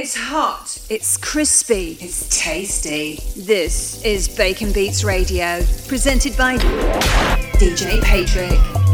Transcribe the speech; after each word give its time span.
It's 0.00 0.14
hot. 0.14 0.80
It's 0.88 1.16
crispy. 1.16 1.98
It's 2.00 2.28
tasty. 2.28 3.18
This 3.36 4.00
is 4.04 4.28
Baconbeats 4.28 5.04
Radio, 5.04 5.60
presented 5.88 6.36
by 6.36 6.56
DJ 7.58 7.98
Paytric. 8.02 8.87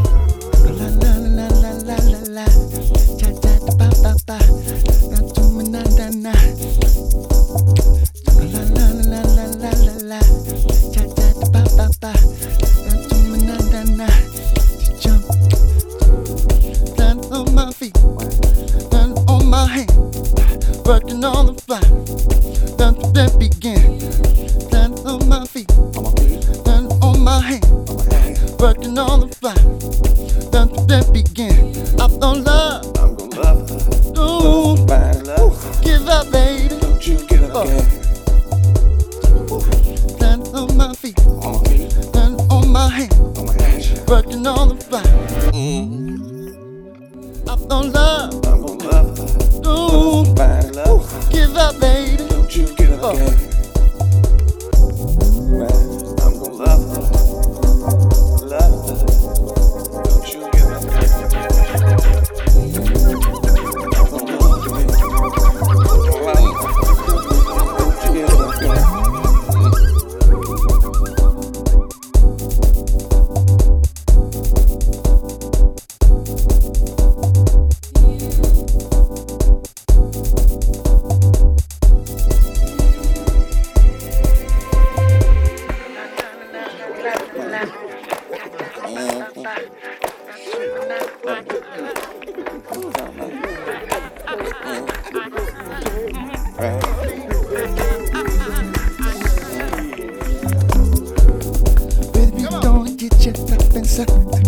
accept. 103.97 104.44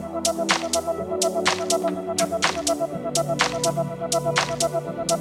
Thank 0.00 0.26
you. 5.10 5.17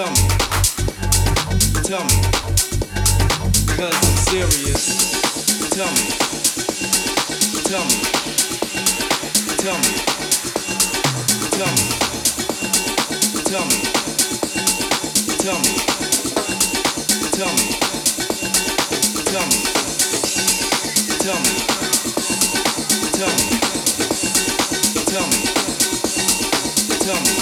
Tell 0.00 0.08
me, 0.08 0.16
tell 1.84 2.04
me, 2.04 2.16
cause 3.76 3.96
I'm 4.00 4.16
serious. 4.24 4.84
Tell 5.68 5.92
me, 5.92 6.04
tell 7.68 7.84
me, 7.84 8.00
tell 9.60 9.76
me, 9.76 9.92
tell 11.52 11.68
me, 11.68 11.84
tell 13.44 13.64
me, 13.68 13.78
tell 15.36 15.60
me, 15.60 15.72
tell 17.36 17.52
me, 17.52 17.68
tell 19.20 19.44
me, 19.44 19.60
tell 21.20 21.36
me, 21.36 21.44
tell 21.44 21.44
me, 21.44 21.52
tell 25.04 25.26
me, 25.28 25.40
tell 27.04 27.20
me, 27.20 27.34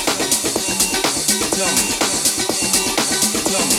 tell 1.55 1.73
me 1.77 2.08
club. 3.49 3.78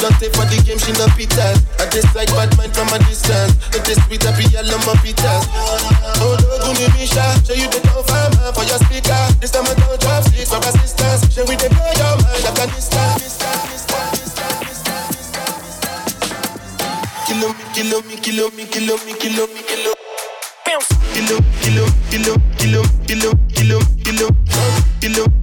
don't 0.00 0.16
take 0.16 0.32
for 0.32 0.48
the 0.48 0.56
game, 0.64 0.80
she 0.80 0.92
no 0.96 1.04
pitas. 1.12 1.60
I 1.76 1.84
just 1.92 2.08
like 2.16 2.32
bad 2.32 2.48
mind 2.56 2.72
from 2.72 2.88
a 2.88 2.98
distance. 3.04 3.52
It 3.76 3.84
is 3.84 4.00
sweet, 4.08 4.24
I 4.24 4.32
be 4.32 4.48
a 4.56 4.64
lump 4.64 4.88
of 4.88 4.96
pitas. 5.04 5.44
Oh, 6.24 6.36
no, 6.40 6.48
go 6.64 6.72
me 6.72 6.88
Misha. 6.96 7.20
Show 7.44 7.52
you 7.52 7.68
the 7.68 7.80
don't 7.84 8.00
find 8.08 8.32
man 8.40 8.52
for 8.56 8.64
your 8.64 8.80
speaker. 8.88 9.20
This 9.40 9.52
time 9.52 9.68
I 9.68 9.76
don't 9.76 10.00
drop 10.00 10.24
six 10.24 10.48
for 10.48 10.60
assistance. 10.64 11.28
Show 11.28 11.44
we 11.44 11.54
the 11.60 11.68
blow 11.68 11.92
your 12.00 12.16
mind, 12.24 12.48
Afghanistan. 12.48 13.20
Kilo 17.28 17.52
me, 17.52 17.64
kilo 17.72 18.00
me, 18.02 18.16
kilo 18.16 18.50
me, 18.56 18.64
kilo 18.64 18.96
me, 19.04 19.12
kilo 19.14 19.46
me, 19.52 19.60
kilo. 19.68 19.92
Bounce. 20.66 20.88
Kilo, 21.12 21.36
kilo, 21.60 21.84
kilo, 22.10 22.34
kilo, 22.56 22.82
kilo, 23.06 23.30
kilo, 23.54 23.78
kilo, 24.04 24.28
kilo. 25.00 25.39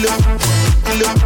look, 0.00 0.26
look. 0.98 1.23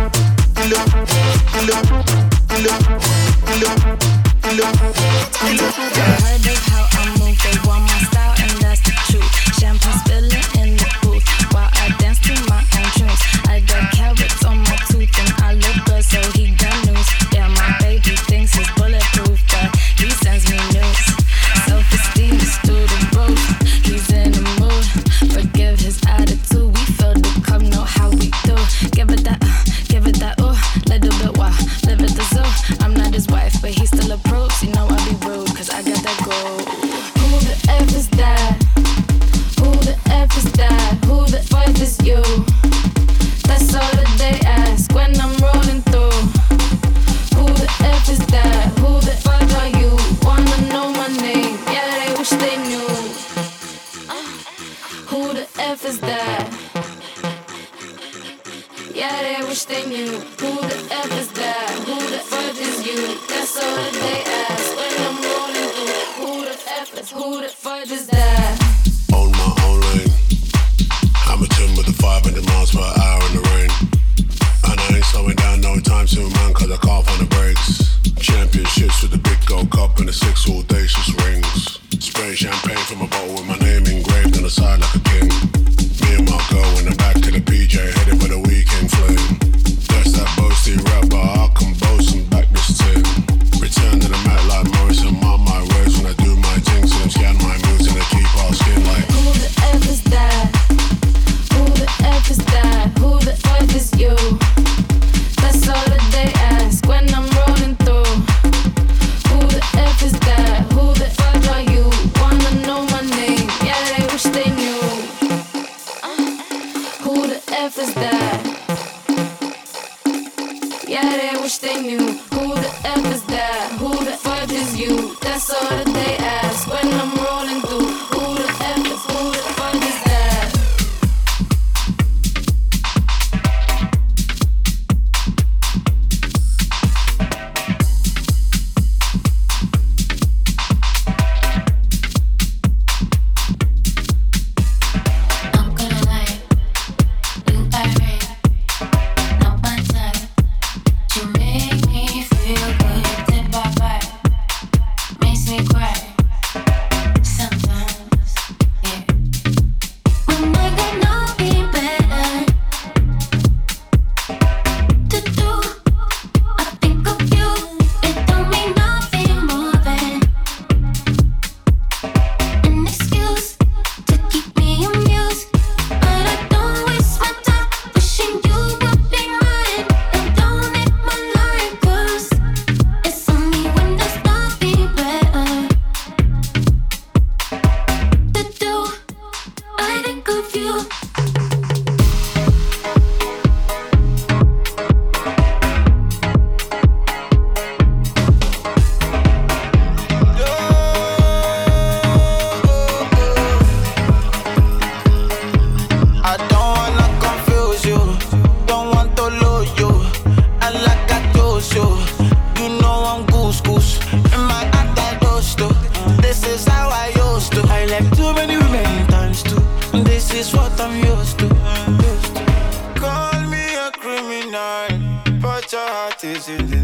crazy 226.41 226.78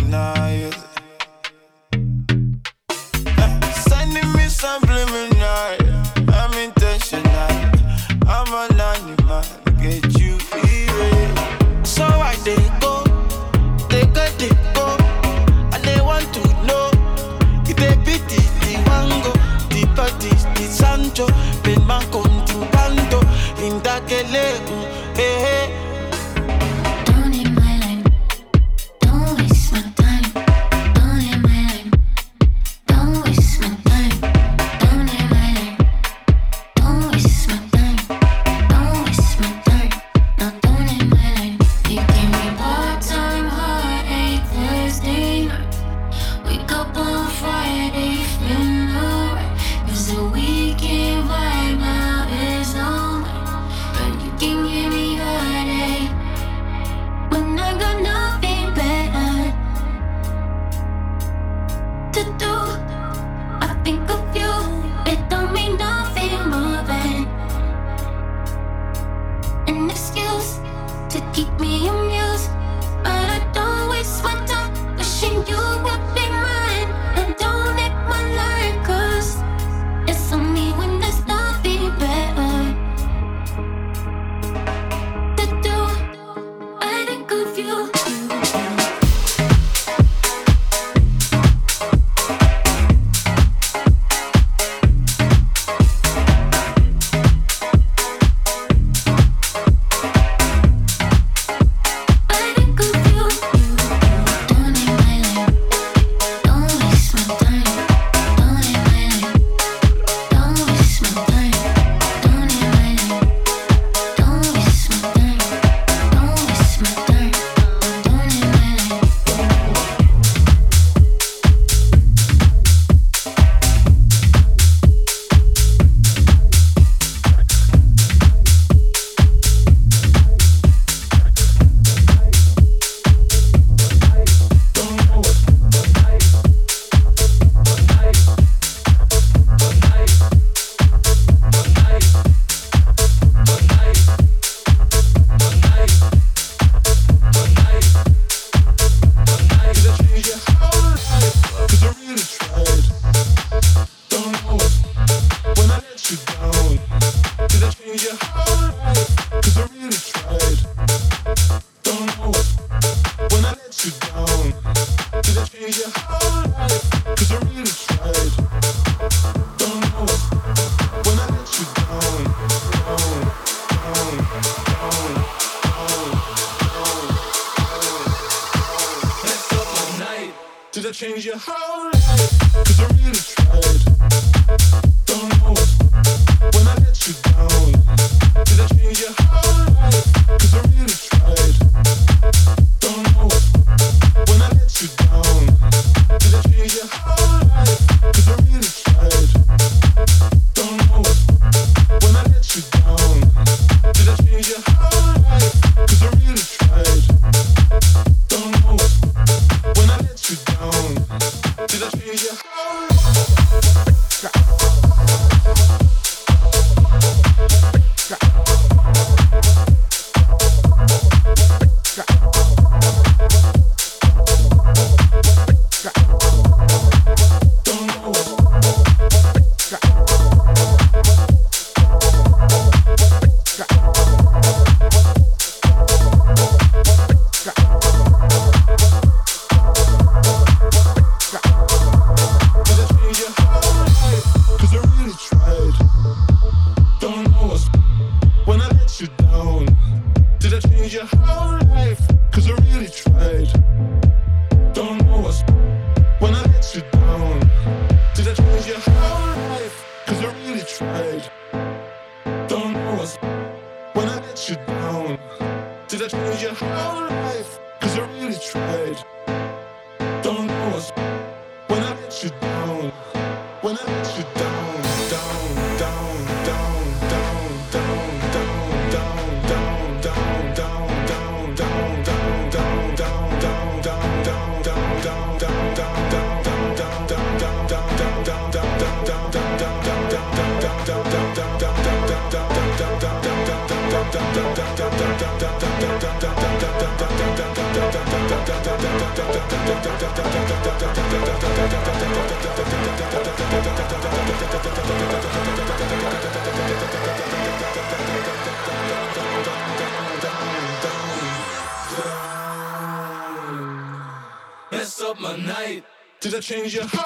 change 316.45 316.75
your 316.75 316.85
whole 316.87 317.04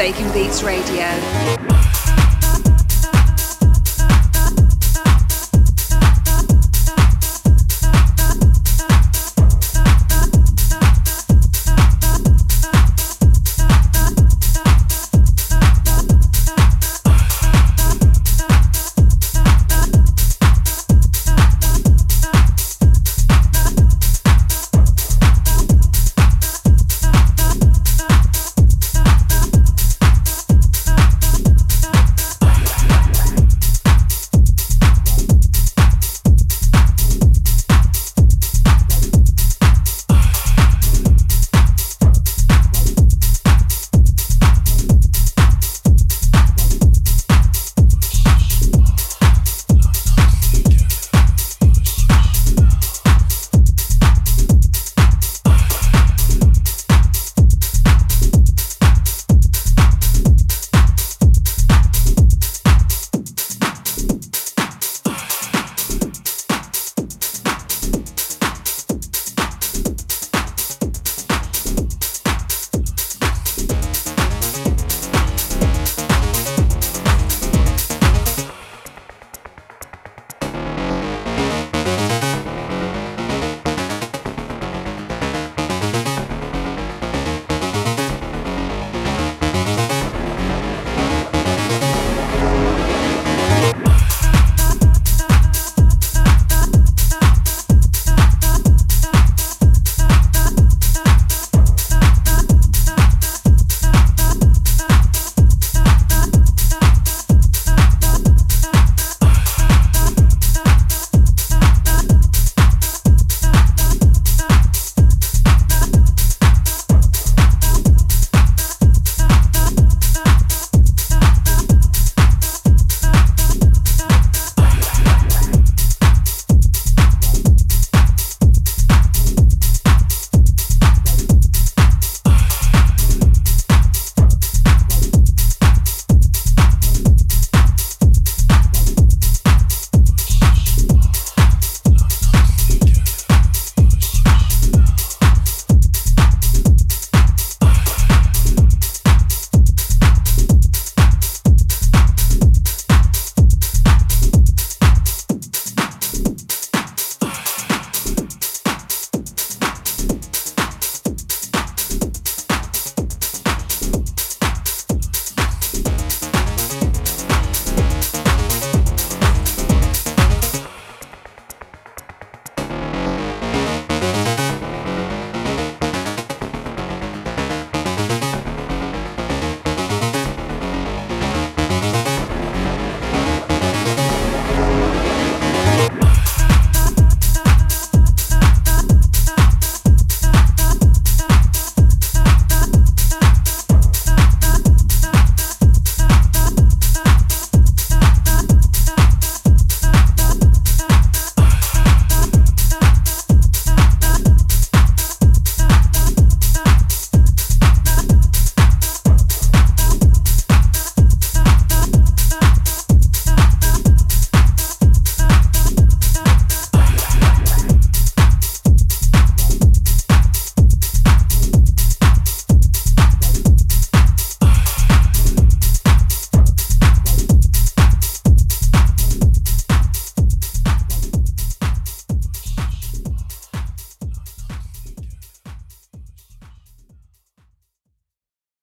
It's 0.00 0.16
crispy. 0.16 0.27